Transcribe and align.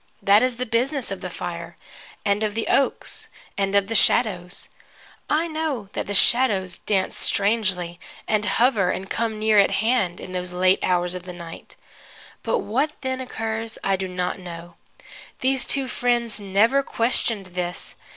That 0.23 0.41
is 0.41 0.55
the 0.55 0.65
business 0.65 1.11
of 1.11 1.21
the 1.21 1.29
fire, 1.29 1.77
and 2.25 2.41
of 2.41 2.55
the 2.55 2.67
oaks 2.69 3.27
and 3.55 3.75
of 3.75 3.85
the 3.85 3.93
shadows. 3.93 4.69
I 5.29 5.45
know 5.47 5.89
that 5.93 6.07
the 6.07 6.15
shadows 6.15 6.79
dance 6.79 7.15
strangely, 7.15 7.99
and 8.27 8.43
hover 8.45 8.89
and 8.89 9.11
come 9.11 9.37
near 9.37 9.59
at 9.59 9.69
hand, 9.69 10.19
in 10.19 10.31
those 10.31 10.51
late 10.53 10.79
hours 10.81 11.13
of 11.13 11.25
the 11.25 11.33
night; 11.33 11.75
but 12.41 12.61
what 12.61 12.93
then 13.01 13.21
occurs 13.21 13.77
I 13.83 13.95
do 13.95 14.07
not 14.07 14.39
know. 14.39 14.73
These 15.41 15.67
two 15.67 15.87
friends 15.87 16.39
never 16.39 16.81
questioned 16.81 17.45
this. 17.53 17.93